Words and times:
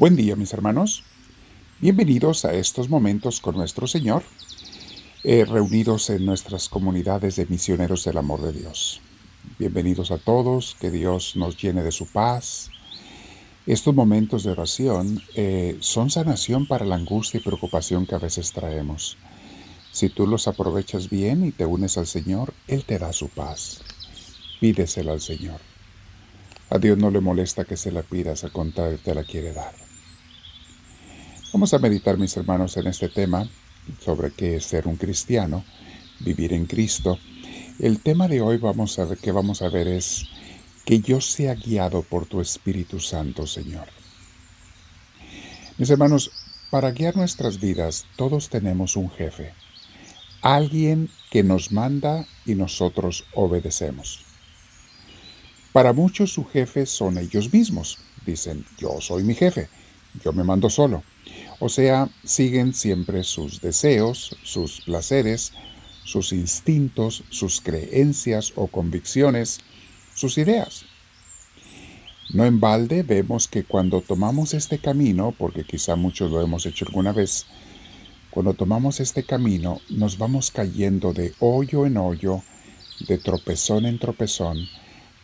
Buen 0.00 0.16
día 0.16 0.34
mis 0.34 0.54
hermanos. 0.54 1.04
Bienvenidos 1.78 2.46
a 2.46 2.54
estos 2.54 2.88
momentos 2.88 3.38
con 3.38 3.54
nuestro 3.54 3.86
Señor, 3.86 4.22
eh, 5.24 5.44
reunidos 5.44 6.08
en 6.08 6.24
nuestras 6.24 6.70
comunidades 6.70 7.36
de 7.36 7.44
misioneros 7.44 8.04
del 8.04 8.16
amor 8.16 8.40
de 8.40 8.58
Dios. 8.58 9.02
Bienvenidos 9.58 10.10
a 10.10 10.16
todos, 10.16 10.74
que 10.80 10.90
Dios 10.90 11.36
nos 11.36 11.58
llene 11.58 11.82
de 11.82 11.92
su 11.92 12.06
paz. 12.06 12.70
Estos 13.66 13.94
momentos 13.94 14.42
de 14.42 14.52
oración 14.52 15.20
eh, 15.34 15.76
son 15.80 16.08
sanación 16.08 16.66
para 16.66 16.86
la 16.86 16.94
angustia 16.94 17.38
y 17.38 17.44
preocupación 17.44 18.06
que 18.06 18.14
a 18.14 18.20
veces 18.20 18.52
traemos. 18.52 19.18
Si 19.92 20.08
tú 20.08 20.26
los 20.26 20.48
aprovechas 20.48 21.10
bien 21.10 21.44
y 21.44 21.52
te 21.52 21.66
unes 21.66 21.98
al 21.98 22.06
Señor, 22.06 22.54
Él 22.68 22.86
te 22.86 22.98
da 22.98 23.12
su 23.12 23.28
paz. 23.28 23.82
Pídesela 24.60 25.12
al 25.12 25.20
Señor. 25.20 25.60
A 26.70 26.78
Dios 26.78 26.96
no 26.96 27.10
le 27.10 27.20
molesta 27.20 27.66
que 27.66 27.76
se 27.76 27.92
la 27.92 28.00
pidas, 28.00 28.44
al 28.44 28.52
contrario, 28.52 28.98
te 29.04 29.14
la 29.14 29.24
quiere 29.24 29.52
dar. 29.52 29.89
Vamos 31.52 31.74
a 31.74 31.80
meditar, 31.80 32.16
mis 32.16 32.36
hermanos, 32.36 32.76
en 32.76 32.86
este 32.86 33.08
tema 33.08 33.48
sobre 34.04 34.30
qué 34.30 34.54
es 34.54 34.66
ser 34.66 34.86
un 34.86 34.94
cristiano, 34.94 35.64
vivir 36.20 36.52
en 36.52 36.64
Cristo. 36.64 37.18
El 37.80 37.98
tema 37.98 38.28
de 38.28 38.40
hoy 38.40 38.58
vamos 38.58 39.00
a 39.00 39.16
que 39.16 39.32
vamos 39.32 39.60
a 39.60 39.68
ver 39.68 39.88
es 39.88 40.28
que 40.84 41.00
yo 41.00 41.20
sea 41.20 41.56
guiado 41.56 42.02
por 42.02 42.26
tu 42.26 42.40
Espíritu 42.40 43.00
Santo, 43.00 43.48
Señor. 43.48 43.88
Mis 45.76 45.90
hermanos, 45.90 46.30
para 46.70 46.92
guiar 46.92 47.16
nuestras 47.16 47.58
vidas 47.58 48.06
todos 48.14 48.48
tenemos 48.48 48.94
un 48.94 49.10
jefe, 49.10 49.52
alguien 50.42 51.10
que 51.32 51.42
nos 51.42 51.72
manda 51.72 52.28
y 52.46 52.54
nosotros 52.54 53.24
obedecemos. 53.34 54.24
Para 55.72 55.92
muchos 55.92 56.32
su 56.32 56.44
jefe 56.44 56.86
son 56.86 57.18
ellos 57.18 57.52
mismos. 57.52 57.98
Dicen, 58.24 58.64
yo 58.78 59.00
soy 59.00 59.24
mi 59.24 59.34
jefe, 59.34 59.68
yo 60.22 60.32
me 60.32 60.44
mando 60.44 60.70
solo. 60.70 61.02
O 61.60 61.68
sea, 61.68 62.08
siguen 62.24 62.72
siempre 62.74 63.22
sus 63.22 63.60
deseos, 63.60 64.36
sus 64.42 64.80
placeres, 64.80 65.52
sus 66.04 66.32
instintos, 66.32 67.22
sus 67.28 67.60
creencias 67.60 68.54
o 68.56 68.66
convicciones, 68.66 69.60
sus 70.14 70.38
ideas. 70.38 70.86
No 72.32 72.46
en 72.46 72.60
balde 72.60 73.02
vemos 73.02 73.46
que 73.46 73.64
cuando 73.64 74.00
tomamos 74.00 74.54
este 74.54 74.78
camino, 74.78 75.34
porque 75.36 75.64
quizá 75.64 75.96
muchos 75.96 76.30
lo 76.30 76.40
hemos 76.40 76.64
hecho 76.64 76.86
alguna 76.86 77.12
vez, 77.12 77.46
cuando 78.30 78.54
tomamos 78.54 79.00
este 79.00 79.24
camino 79.24 79.80
nos 79.90 80.16
vamos 80.16 80.50
cayendo 80.50 81.12
de 81.12 81.34
hoyo 81.40 81.84
en 81.84 81.96
hoyo, 81.96 82.42
de 83.06 83.18
tropezón 83.18 83.84
en 83.84 83.98
tropezón, 83.98 84.58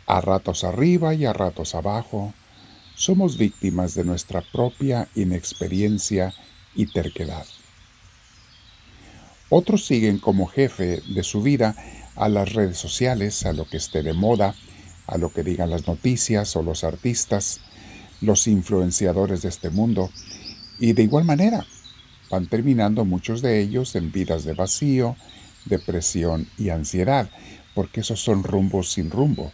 a 0.06 0.20
ratos 0.20 0.64
arriba 0.64 1.14
y 1.14 1.24
a 1.24 1.32
ratos 1.32 1.74
abajo, 1.74 2.34
somos 2.96 3.36
víctimas 3.36 3.94
de 3.94 4.04
nuestra 4.04 4.40
propia 4.40 5.08
inexperiencia 5.14 6.34
y 6.74 6.86
terquedad. 6.86 7.44
Otros 9.50 9.86
siguen 9.86 10.18
como 10.18 10.46
jefe 10.46 11.02
de 11.06 11.22
su 11.22 11.42
vida 11.42 11.76
a 12.16 12.28
las 12.28 12.54
redes 12.54 12.78
sociales, 12.78 13.44
a 13.44 13.52
lo 13.52 13.68
que 13.68 13.76
esté 13.76 14.02
de 14.02 14.14
moda, 14.14 14.54
a 15.06 15.18
lo 15.18 15.30
que 15.30 15.44
digan 15.44 15.70
las 15.70 15.86
noticias 15.86 16.56
o 16.56 16.62
los 16.62 16.82
artistas, 16.84 17.60
los 18.22 18.48
influenciadores 18.48 19.42
de 19.42 19.50
este 19.50 19.68
mundo, 19.70 20.10
y 20.80 20.94
de 20.94 21.02
igual 21.02 21.24
manera 21.24 21.66
van 22.30 22.46
terminando 22.46 23.04
muchos 23.04 23.42
de 23.42 23.60
ellos 23.60 23.94
en 23.94 24.10
vidas 24.10 24.44
de 24.44 24.54
vacío, 24.54 25.16
depresión 25.66 26.48
y 26.58 26.70
ansiedad, 26.70 27.30
porque 27.74 28.00
esos 28.00 28.20
son 28.20 28.42
rumbos 28.42 28.90
sin 28.92 29.10
rumbo, 29.10 29.52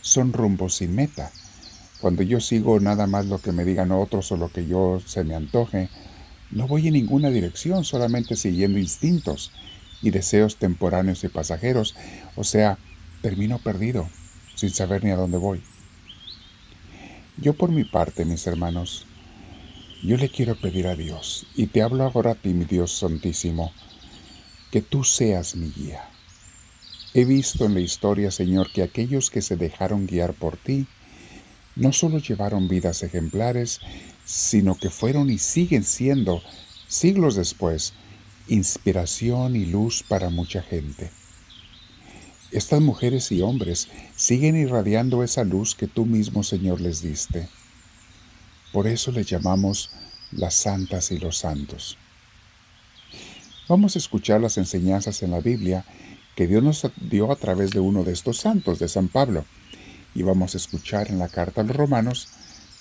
son 0.00 0.32
rumbos 0.32 0.76
sin 0.76 0.94
meta, 0.94 1.30
cuando 2.00 2.22
yo 2.22 2.40
sigo 2.40 2.78
nada 2.80 3.06
más 3.06 3.26
lo 3.26 3.38
que 3.38 3.52
me 3.52 3.64
digan 3.64 3.92
otros 3.92 4.30
o 4.32 4.36
lo 4.36 4.50
que 4.50 4.66
yo 4.66 5.00
se 5.04 5.24
me 5.24 5.34
antoje, 5.34 5.88
no 6.50 6.66
voy 6.66 6.86
en 6.86 6.94
ninguna 6.94 7.30
dirección, 7.30 7.84
solamente 7.84 8.36
siguiendo 8.36 8.78
instintos 8.78 9.50
y 10.00 10.10
deseos 10.10 10.56
temporáneos 10.56 11.24
y 11.24 11.28
pasajeros. 11.28 11.94
O 12.36 12.44
sea, 12.44 12.78
termino 13.20 13.58
perdido, 13.58 14.08
sin 14.54 14.70
saber 14.70 15.04
ni 15.04 15.10
a 15.10 15.16
dónde 15.16 15.38
voy. 15.38 15.62
Yo 17.36 17.52
por 17.52 17.70
mi 17.70 17.84
parte, 17.84 18.24
mis 18.24 18.46
hermanos, 18.46 19.06
yo 20.02 20.16
le 20.16 20.28
quiero 20.28 20.54
pedir 20.54 20.86
a 20.86 20.94
Dios, 20.94 21.46
y 21.56 21.66
te 21.66 21.82
hablo 21.82 22.04
ahora 22.04 22.32
a 22.32 22.34
ti, 22.34 22.54
mi 22.54 22.64
Dios 22.64 22.92
Santísimo, 22.96 23.72
que 24.70 24.80
tú 24.80 25.04
seas 25.04 25.56
mi 25.56 25.70
guía. 25.70 26.08
He 27.14 27.24
visto 27.24 27.64
en 27.64 27.74
la 27.74 27.80
historia, 27.80 28.30
Señor, 28.30 28.70
que 28.72 28.82
aquellos 28.82 29.30
que 29.30 29.42
se 29.42 29.56
dejaron 29.56 30.06
guiar 30.06 30.34
por 30.34 30.56
ti, 30.56 30.86
no 31.78 31.92
solo 31.92 32.18
llevaron 32.18 32.68
vidas 32.68 33.02
ejemplares, 33.04 33.80
sino 34.24 34.74
que 34.76 34.90
fueron 34.90 35.30
y 35.30 35.38
siguen 35.38 35.84
siendo, 35.84 36.42
siglos 36.88 37.36
después, 37.36 37.94
inspiración 38.48 39.54
y 39.54 39.64
luz 39.64 40.02
para 40.06 40.28
mucha 40.28 40.60
gente. 40.60 41.10
Estas 42.50 42.80
mujeres 42.80 43.30
y 43.30 43.42
hombres 43.42 43.88
siguen 44.16 44.56
irradiando 44.56 45.22
esa 45.22 45.44
luz 45.44 45.74
que 45.74 45.86
tú 45.86 46.04
mismo, 46.04 46.42
Señor, 46.42 46.80
les 46.80 47.00
diste. 47.00 47.48
Por 48.72 48.86
eso 48.86 49.12
les 49.12 49.26
llamamos 49.26 49.90
las 50.32 50.54
santas 50.54 51.12
y 51.12 51.18
los 51.18 51.38
santos. 51.38 51.96
Vamos 53.68 53.94
a 53.94 53.98
escuchar 53.98 54.40
las 54.40 54.58
enseñanzas 54.58 55.22
en 55.22 55.30
la 55.30 55.40
Biblia 55.40 55.84
que 56.34 56.46
Dios 56.46 56.62
nos 56.62 56.90
dio 56.96 57.30
a 57.30 57.36
través 57.36 57.70
de 57.70 57.80
uno 57.80 58.02
de 58.02 58.12
estos 58.12 58.38
santos, 58.38 58.78
de 58.78 58.88
San 58.88 59.08
Pablo 59.08 59.44
y 60.14 60.22
vamos 60.22 60.54
a 60.54 60.58
escuchar 60.58 61.08
en 61.08 61.18
la 61.18 61.28
carta 61.28 61.60
a 61.60 61.64
los 61.64 61.76
Romanos 61.76 62.28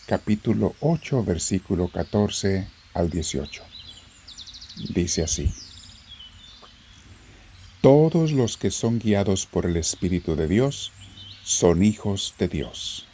capítulo 0.06 0.76
8 0.80 1.24
versículo 1.24 1.90
14 1.90 2.68
al 2.94 3.10
18. 3.10 3.64
Dice 4.94 5.24
así. 5.24 5.52
Todos 7.82 8.32
los 8.32 8.58
que 8.58 8.72
son 8.72 9.00
guiados 9.00 9.46
por 9.46 9.66
el 9.66 9.78
Espíritu 9.78 10.36
de 10.36 10.48
Dios 10.48 10.92
son 11.44 11.84
hijos 11.84 12.34
de 12.40 12.48
Dios. 12.48 13.06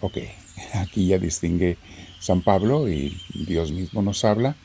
Ok, 0.00 0.18
aquí 0.74 1.06
ya 1.06 1.18
distingue 1.18 1.78
San 2.20 2.42
Pablo 2.42 2.88
y 2.88 3.20
Dios 3.46 3.72
mismo 3.72 4.02
nos 4.02 4.24
habla 4.24 4.56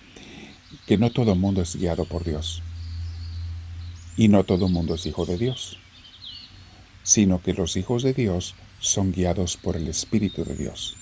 que 0.88 0.98
no 0.98 1.12
todo 1.12 1.34
el 1.34 1.40
mundo 1.40 1.62
es 1.62 1.76
guiado 1.76 2.06
por 2.06 2.24
Dios. 2.24 2.62
Y 4.18 4.28
no 4.28 4.44
todo 4.44 4.66
el 4.66 4.72
mundo 4.72 4.96
es 4.96 5.06
hijo 5.06 5.26
de 5.26 5.38
Dios 5.38 5.78
sino 7.04 7.42
que 7.42 7.54
los 7.54 7.76
hijos 7.78 8.04
de 8.04 8.14
Dios 8.14 8.56
son 8.80 9.12
guiados 9.12 9.58
por 9.58 9.76
el 9.76 9.88
Espíritu 9.88 10.44
de 10.44 10.56
Dios. 10.56 10.98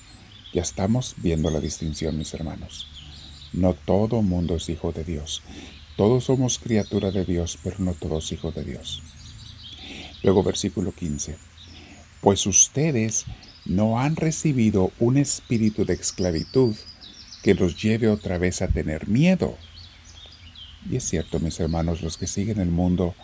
Ya 0.54 0.62
estamos 0.62 1.16
viendo 1.18 1.50
la 1.50 1.60
distinción, 1.60 2.18
mis 2.18 2.34
hermanos. 2.34 2.88
No 3.54 3.74
todo 3.74 4.22
mundo 4.22 4.56
es 4.56 4.70
hijo 4.70 4.92
de 4.92 5.04
Dios. 5.04 5.42
Todos 5.96 6.26
somos 6.26 6.60
criatura 6.60 7.12
de 7.12 7.26
Dios, 7.26 7.58
pero 7.64 7.78
no 7.80 7.94
todos 7.94 8.32
hijos 8.32 8.56
de 8.56 8.64
Dios. 8.64 9.02
Luego 10.24 10.44
versículo 10.44 10.92
15. 10.92 11.38
Pues 12.22 12.46
ustedes 12.46 13.26
no 13.66 14.00
han 14.00 14.16
recibido 14.16 14.92
un 15.00 15.18
espíritu 15.18 15.86
de 15.86 15.94
esclavitud 15.94 16.76
que 17.44 17.54
los 17.54 17.81
lleve 17.81 18.10
otra 18.10 18.38
vez 18.38 18.62
a 18.62 18.68
tener 18.68 19.08
miedo. 19.08 19.58
Y 20.90 20.98
es 20.98 21.04
cierto, 21.04 21.40
mis 21.40 21.60
hermanos, 21.60 22.02
los 22.02 22.18
que 22.18 22.28
siguen 22.28 22.60
el 22.60 22.70
mundo 22.70 23.16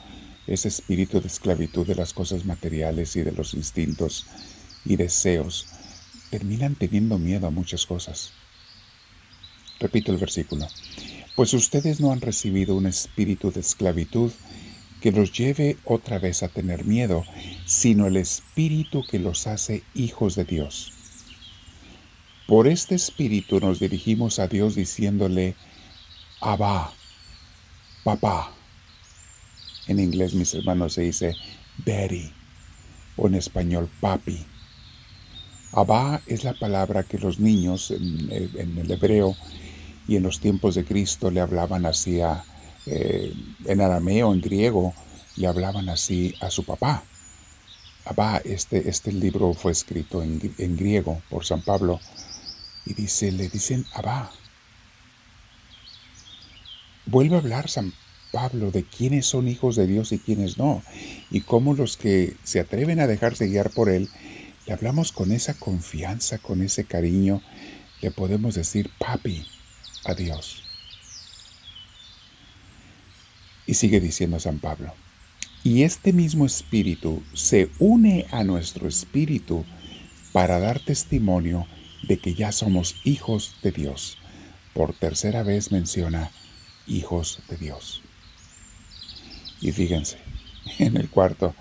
ese 0.47 0.67
espíritu 0.67 1.22
de 1.22 1.28
esclavitud 1.28 1.85
de 1.88 1.95
las 1.95 2.13
cosas 2.13 2.45
materiales 2.45 3.16
y 3.16 3.22
de 3.22 3.31
los 3.31 3.53
instintos 3.53 4.25
y 4.85 4.95
deseos, 4.95 5.67
terminan 6.29 6.75
teniendo 6.75 7.17
miedo 7.17 7.47
a 7.47 7.51
muchas 7.51 7.85
cosas. 7.85 8.31
Repito 9.79 10.11
el 10.11 10.17
versículo. 10.17 10.67
Pues 11.35 11.53
ustedes 11.53 12.00
no 12.00 12.11
han 12.11 12.22
recibido 12.22 12.75
un 12.75 12.85
espíritu 12.85 13.51
de 13.51 13.59
esclavitud 13.59 14.31
que 15.01 15.12
los 15.12 15.33
lleve 15.33 15.77
otra 15.83 16.18
vez 16.18 16.44
a 16.44 16.48
tener 16.48 16.86
miedo, 16.86 17.25
sino 17.65 18.07
el 18.07 18.18
espíritu 18.18 19.03
que 19.09 19.19
los 19.19 19.45
hace 19.45 19.83
hijos 19.94 20.36
de 20.36 20.45
Dios. 20.45 20.94
Por 22.48 22.68
este 22.68 22.95
espíritu 22.95 23.59
nos 23.59 23.80
dirigimos 23.80 24.39
a 24.39 24.48
Dios 24.48 24.75
diciéndole, 24.75 25.56
Abba, 26.41 26.94
papá. 28.03 28.55
En 29.88 30.00
inglés, 30.00 30.34
mis 30.34 30.54
hermanos, 30.54 30.94
se 30.94 31.02
dice 31.02 31.36
daddy 31.86 32.32
o 33.18 33.28
en 33.28 33.36
español 33.36 33.90
papi. 34.02 34.46
Abba 35.72 36.22
es 36.26 36.44
la 36.44 36.54
palabra 36.54 37.04
que 37.04 37.20
los 37.20 37.40
niños 37.40 37.92
en, 37.92 38.32
el 38.32 38.92
hebreo 38.92 39.36
y 40.08 40.16
en 40.16 40.24
los 40.24 40.40
tiempos 40.40 40.76
de 40.76 40.86
Cristo 40.86 41.30
le 41.32 41.42
hablaban 41.42 41.86
así 41.86 42.22
a, 42.22 42.44
eh, 42.86 43.34
en 43.66 43.82
arameo, 43.82 44.34
en 44.34 44.42
griego, 44.42 44.94
le 45.36 45.48
hablaban 45.48 45.90
así 45.90 46.34
a 46.42 46.50
su 46.50 46.64
papá. 46.64 47.04
Abba, 48.06 48.38
este, 48.38 48.88
este 48.90 49.12
libro 49.12 49.54
fue 49.54 49.72
escrito 49.72 50.24
en, 50.24 50.54
en 50.58 50.78
griego 50.78 51.22
por 51.30 51.44
San 51.44 51.62
Pablo 51.62 52.00
y 52.86 52.94
dice, 52.94 53.32
le 53.32 53.50
dicen 53.50 53.86
Abba. 53.94 54.32
Vuelve 57.06 57.36
a 57.36 57.40
hablar 57.40 57.70
San 57.70 57.94
Pablo 58.31 58.72
de 58.72 58.83
quiénes 58.83 59.25
son 59.25 59.48
hijos 59.48 59.75
de 59.75 59.88
Dios 59.88 60.12
y 60.12 60.19
quiénes 60.19 60.57
no, 60.57 60.83
y 61.31 61.42
cómo 61.42 61.74
los 61.74 61.98
que 61.98 62.36
se 62.44 62.60
atreven 62.60 63.00
a 63.00 63.07
dejarse 63.07 63.48
guiar 63.48 63.69
por 63.72 63.89
Él, 63.89 64.10
le 64.68 64.74
hablamos 64.74 65.12
con 65.12 65.31
esa 65.31 65.54
confianza, 65.54 66.38
con 66.39 66.62
ese 66.62 66.86
cariño, 66.86 67.42
le 68.01 68.12
podemos 68.12 68.56
decir 68.56 68.89
papi 68.98 69.45
a 70.04 70.13
Dios. 70.13 70.63
Y 73.68 73.75
sigue 73.75 74.00
diciendo 74.00 74.39
San 74.39 74.60
Pablo, 74.60 74.94
y 75.63 75.81
este 75.81 76.13
mismo 76.13 76.45
espíritu 76.45 77.24
se 77.33 77.72
une 77.80 78.27
a 78.31 78.44
nuestro 78.44 78.88
espíritu 78.88 79.66
para 80.31 80.60
dar 80.60 80.80
testimonio 80.80 81.66
de 82.07 82.18
que 82.18 82.36
ya 82.36 82.51
somos 82.51 82.98
hijos 83.04 83.56
de 83.63 83.72
Dios. 83.72 84.18
Por 84.74 84.94
tercera 84.94 85.42
vez 85.42 85.72
menciona 85.72 86.30
hijos 86.86 87.39
de 87.50 87.57
Dios. 87.57 88.05
Y 89.62 89.72
fíjense, 89.72 90.18
en 90.80 90.98
el 90.98 91.10
cuarto, 91.10 91.54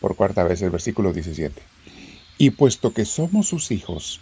por 0.00 0.16
cuarta 0.16 0.44
vez 0.44 0.62
el 0.62 0.70
versículo 0.70 1.12
17. 1.12 1.60
Y 2.38 2.50
puesto 2.50 2.92
que 2.92 3.04
somos 3.04 3.48
sus 3.48 3.70
hijos, 3.70 4.20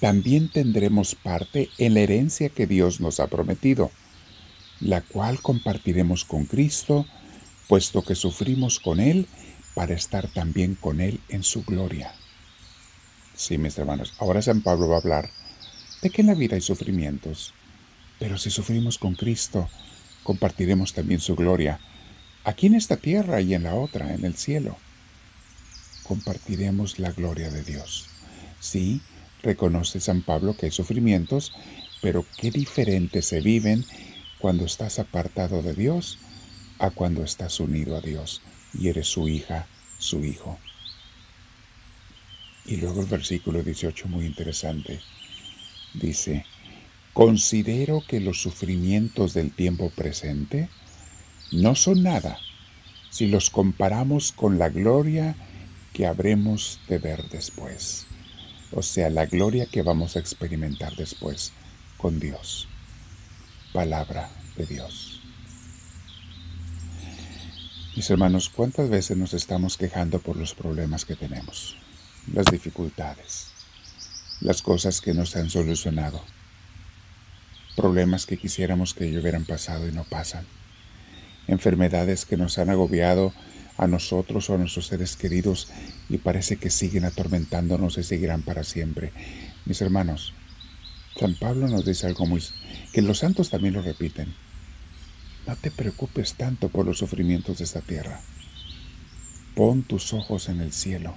también 0.00 0.50
tendremos 0.50 1.14
parte 1.14 1.68
en 1.76 1.94
la 1.94 2.00
herencia 2.00 2.48
que 2.48 2.66
Dios 2.66 3.00
nos 3.00 3.20
ha 3.20 3.26
prometido, 3.26 3.90
la 4.80 5.02
cual 5.02 5.42
compartiremos 5.42 6.24
con 6.24 6.46
Cristo, 6.46 7.06
puesto 7.68 8.02
que 8.02 8.14
sufrimos 8.14 8.80
con 8.80 8.98
Él 8.98 9.26
para 9.74 9.94
estar 9.94 10.26
también 10.28 10.74
con 10.74 11.00
Él 11.00 11.20
en 11.28 11.42
su 11.42 11.62
gloria. 11.64 12.14
Sí, 13.34 13.58
mis 13.58 13.76
hermanos, 13.78 14.14
ahora 14.18 14.42
San 14.42 14.62
Pablo 14.62 14.88
va 14.88 14.96
a 14.96 15.00
hablar 15.00 15.30
de 16.02 16.10
que 16.10 16.22
en 16.22 16.28
la 16.28 16.34
vida 16.34 16.56
hay 16.56 16.62
sufrimientos, 16.62 17.52
pero 18.18 18.38
si 18.38 18.50
sufrimos 18.50 18.98
con 18.98 19.14
Cristo, 19.14 19.68
compartiremos 20.22 20.94
también 20.94 21.20
su 21.20 21.36
gloria, 21.36 21.78
aquí 22.44 22.66
en 22.66 22.74
esta 22.74 22.96
tierra 22.96 23.40
y 23.40 23.54
en 23.54 23.64
la 23.64 23.74
otra, 23.74 24.14
en 24.14 24.24
el 24.24 24.34
cielo. 24.34 24.76
Compartiremos 26.04 26.98
la 26.98 27.12
gloria 27.12 27.50
de 27.50 27.62
Dios. 27.62 28.06
Sí, 28.60 29.00
reconoce 29.42 30.00
San 30.00 30.22
Pablo 30.22 30.56
que 30.56 30.66
hay 30.66 30.72
sufrimientos, 30.72 31.52
pero 32.02 32.24
qué 32.38 32.50
diferentes 32.50 33.26
se 33.26 33.40
viven 33.40 33.84
cuando 34.38 34.64
estás 34.64 34.98
apartado 34.98 35.62
de 35.62 35.74
Dios 35.74 36.18
a 36.78 36.90
cuando 36.90 37.22
estás 37.22 37.60
unido 37.60 37.96
a 37.96 38.00
Dios 38.00 38.40
y 38.72 38.88
eres 38.88 39.06
su 39.08 39.28
hija, 39.28 39.66
su 39.98 40.24
hijo. 40.24 40.58
Y 42.64 42.76
luego 42.76 43.00
el 43.00 43.06
versículo 43.06 43.62
18 43.62 44.08
muy 44.08 44.26
interesante. 44.26 45.00
Dice, 45.94 46.46
considero 47.12 48.02
que 48.06 48.20
los 48.20 48.40
sufrimientos 48.40 49.34
del 49.34 49.50
tiempo 49.50 49.90
presente 49.90 50.68
no 51.52 51.74
son 51.74 52.02
nada 52.02 52.38
si 53.10 53.26
los 53.26 53.50
comparamos 53.50 54.32
con 54.32 54.58
la 54.58 54.68
gloria 54.68 55.34
que 55.92 56.06
habremos 56.06 56.80
de 56.88 56.98
ver 56.98 57.28
después 57.28 58.06
o 58.72 58.82
sea, 58.82 59.10
la 59.10 59.26
gloria 59.26 59.66
que 59.66 59.82
vamos 59.82 60.16
a 60.16 60.20
experimentar 60.20 60.94
después 60.94 61.52
con 61.96 62.20
Dios. 62.20 62.68
Palabra 63.72 64.30
de 64.56 64.66
Dios. 64.66 65.20
Mis 67.96 68.08
hermanos, 68.10 68.48
¿cuántas 68.48 68.88
veces 68.88 69.16
nos 69.16 69.34
estamos 69.34 69.76
quejando 69.76 70.20
por 70.20 70.36
los 70.36 70.54
problemas 70.54 71.04
que 71.04 71.16
tenemos? 71.16 71.76
Las 72.32 72.46
dificultades, 72.46 73.48
las 74.40 74.62
cosas 74.62 75.00
que 75.00 75.14
no 75.14 75.26
se 75.26 75.40
han 75.40 75.50
solucionado, 75.50 76.22
problemas 77.76 78.26
que 78.26 78.36
quisiéramos 78.36 78.94
que 78.94 79.18
hubieran 79.18 79.44
pasado 79.44 79.88
y 79.88 79.92
no 79.92 80.04
pasan, 80.04 80.46
enfermedades 81.46 82.24
que 82.24 82.36
nos 82.36 82.58
han 82.58 82.70
agobiado 82.70 83.32
a 83.76 83.86
nosotros 83.86 84.50
o 84.50 84.54
a 84.54 84.58
nuestros 84.58 84.86
seres 84.86 85.16
queridos 85.16 85.68
y 86.08 86.18
parece 86.18 86.56
que 86.56 86.70
siguen 86.70 87.04
atormentándonos 87.04 87.96
y 87.98 88.02
seguirán 88.02 88.42
para 88.42 88.62
siempre. 88.62 89.12
Mis 89.64 89.80
hermanos, 89.80 90.34
San 91.18 91.34
Pablo 91.34 91.68
nos 91.68 91.84
dice 91.84 92.06
algo 92.06 92.26
muy... 92.26 92.42
que 92.92 93.02
los 93.02 93.18
santos 93.18 93.50
también 93.50 93.74
lo 93.74 93.82
repiten. 93.82 94.34
No 95.46 95.56
te 95.56 95.70
preocupes 95.70 96.34
tanto 96.34 96.68
por 96.68 96.86
los 96.86 96.98
sufrimientos 96.98 97.58
de 97.58 97.64
esta 97.64 97.80
tierra. 97.80 98.20
Pon 99.54 99.82
tus 99.82 100.12
ojos 100.12 100.48
en 100.48 100.60
el 100.60 100.72
cielo. 100.72 101.14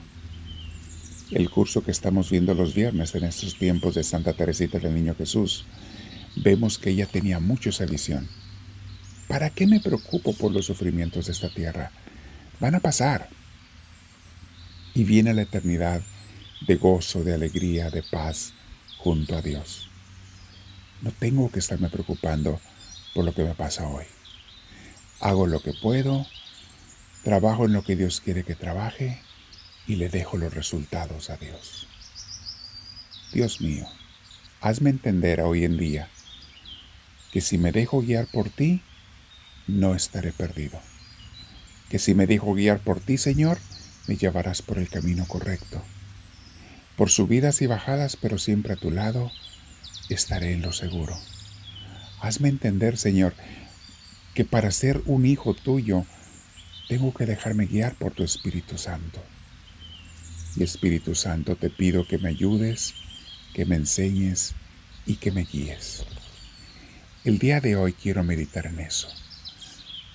El 1.32 1.50
curso 1.50 1.84
que 1.84 1.92
estamos 1.92 2.30
viendo 2.30 2.54
los 2.54 2.74
viernes 2.74 3.16
en 3.16 3.24
estos 3.24 3.58
tiempos 3.58 3.96
de 3.96 4.04
Santa 4.04 4.34
Teresita 4.34 4.80
del 4.80 4.96
Niño 4.96 5.16
Jesús, 5.16 5.66
vemos 6.36 6.78
que 6.78 6.92
ella 6.92 7.06
tenía 7.06 7.40
mucho 7.40 7.70
esa 7.70 7.86
visión. 7.86 8.28
¿Para 9.28 9.50
qué 9.50 9.68
me 9.68 9.80
preocupo 9.80 10.34
por 10.34 10.52
los 10.52 10.66
sufrimientos 10.66 11.26
de 11.26 11.32
esta 11.32 11.50
tierra? 11.50 11.92
van 12.64 12.76
a 12.76 12.80
pasar. 12.80 13.28
Y 14.94 15.04
viene 15.04 15.34
la 15.34 15.42
eternidad 15.42 16.02
de 16.66 16.76
gozo, 16.78 17.22
de 17.22 17.34
alegría, 17.34 17.90
de 17.90 18.04
paz 18.04 18.54
junto 18.98 19.36
a 19.36 19.42
Dios. 19.42 19.90
No 21.02 21.12
tengo 21.12 21.52
que 21.52 21.60
estarme 21.60 21.90
preocupando 21.90 22.62
por 23.14 23.26
lo 23.26 23.34
que 23.34 23.44
me 23.44 23.54
pasa 23.54 23.88
hoy. 23.90 24.06
Hago 25.20 25.46
lo 25.46 25.62
que 25.62 25.74
puedo, 25.74 26.26
trabajo 27.24 27.66
en 27.66 27.74
lo 27.74 27.84
que 27.84 27.98
Dios 27.98 28.22
quiere 28.22 28.46
que 28.46 28.56
trabaje 28.56 29.22
y 29.86 29.98
le 29.98 30.08
dejo 30.08 30.38
los 30.38 30.54
resultados 30.54 31.30
a 31.30 31.36
Dios. 31.36 31.88
Dios 33.34 33.60
mío, 33.60 33.88
hazme 34.62 34.90
entender 34.90 35.42
hoy 35.42 35.66
en 35.66 35.78
día 35.78 36.08
que 37.34 37.42
si 37.42 37.58
me 37.58 37.74
dejo 37.74 38.02
guiar 38.02 38.28
por 38.28 38.50
ti, 38.50 38.82
no 39.68 39.96
estaré 39.96 40.32
perdido 40.32 40.80
que 41.94 42.00
si 42.00 42.16
me 42.16 42.26
dejo 42.26 42.56
guiar 42.56 42.80
por 42.80 43.00
ti, 43.00 43.20
Señor, 43.20 43.60
me 44.08 44.18
llevarás 44.18 44.64
por 44.64 44.80
el 44.80 44.90
camino 44.90 45.28
correcto. 45.28 45.80
Por 46.96 47.12
subidas 47.12 47.62
y 47.62 47.68
bajadas, 47.68 48.18
pero 48.18 48.40
siempre 48.40 48.74
a 48.74 48.78
tu 48.78 48.90
lado, 48.90 49.32
estaré 50.10 50.54
en 50.54 50.64
lo 50.64 50.74
seguro. 50.74 51.16
Hazme 52.20 52.50
entender, 52.50 52.98
Señor, 52.98 53.36
que 54.34 54.44
para 54.44 54.72
ser 54.72 55.04
un 55.06 55.28
hijo 55.28 55.54
tuyo, 55.54 56.04
tengo 56.90 57.14
que 57.14 57.28
dejarme 57.28 57.68
guiar 57.68 57.94
por 57.94 58.12
tu 58.12 58.24
Espíritu 58.24 58.80
Santo. 58.80 59.22
Y 60.56 60.64
Espíritu 60.64 61.14
Santo, 61.14 61.56
te 61.58 61.70
pido 61.70 62.08
que 62.08 62.18
me 62.18 62.30
ayudes, 62.30 62.96
que 63.54 63.66
me 63.66 63.76
enseñes 63.76 64.56
y 65.06 65.18
que 65.18 65.32
me 65.32 65.44
guíes. 65.44 66.06
El 67.24 67.38
día 67.38 67.62
de 67.62 67.76
hoy 67.76 67.94
quiero 67.94 68.24
meditar 68.24 68.66
en 68.66 68.80
eso. 68.80 69.10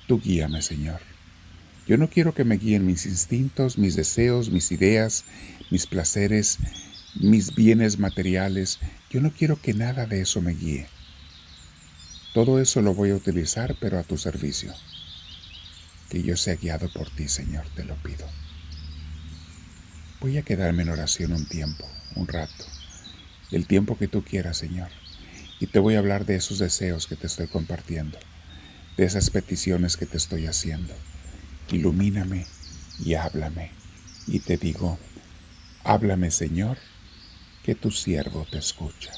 Tú 0.09 0.19
guíame, 0.21 0.63
Señor. 0.63 1.01
Yo 1.87 1.99
no 1.99 2.09
quiero 2.09 2.33
que 2.33 2.45
me 2.45 2.57
guíen 2.57 2.87
mis 2.87 3.05
instintos, 3.05 3.77
mis 3.77 3.95
deseos, 3.95 4.49
mis 4.51 4.73
ideas, 4.73 5.27
mis 5.71 5.87
placeres, 5.87 6.59
mis 7.15 7.55
bienes 7.55 7.99
materiales. 7.99 8.79
Yo 9.11 9.21
no 9.21 9.31
quiero 9.31 9.61
que 9.61 9.75
nada 9.75 10.07
de 10.07 10.23
eso 10.23 10.41
me 10.41 10.55
guíe. 10.55 10.87
Todo 12.33 12.59
eso 12.59 12.81
lo 12.81 12.95
voy 12.95 13.11
a 13.11 13.17
utilizar, 13.17 13.77
pero 13.81 13.99
a 13.99 14.03
tu 14.03 14.17
servicio. 14.17 14.73
Que 16.09 16.23
yo 16.23 16.39
sea 16.39 16.57
guiado 16.57 16.91
por 16.91 17.11
ti, 17.11 17.29
Señor, 17.29 17.67
te 17.77 17.85
lo 17.85 17.95
pido. 17.97 18.27
Voy 20.21 20.39
a 20.39 20.43
quedarme 20.43 20.85
en 20.85 20.89
oración 20.89 21.33
un 21.33 21.47
tiempo, 21.47 21.87
un 22.15 22.29
rato, 22.29 22.65
el 23.51 23.67
tiempo 23.67 23.99
que 23.99 24.09
tú 24.09 24.25
quieras, 24.25 24.57
Señor. 24.57 24.89
Y 25.61 25.67
te 25.67 25.81
voy 25.81 25.97
a 25.97 25.99
hablar 25.99 26.25
de 26.25 26.37
esos 26.37 26.59
deseos 26.59 27.07
que 27.07 27.17
te 27.17 27.27
estoy 27.27 27.47
compartiendo, 27.47 28.19
de 28.99 29.07
esas 29.07 29.31
peticiones 29.31 29.97
que 29.97 30.05
te 30.05 30.19
estoy 30.19 30.47
haciendo 30.47 30.93
ilumíname 31.71 32.47
y 33.05 33.15
háblame. 33.15 33.73
Y 34.27 34.41
te 34.41 34.57
digo, 34.57 34.99
háblame 35.85 36.31
Señor, 36.31 36.79
que 37.63 37.75
tu 37.75 37.91
siervo 37.91 38.47
te 38.51 38.59
escucha. 38.59 39.13